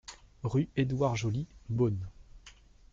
[0.41, 2.09] Rue Edouard Joly, Beaune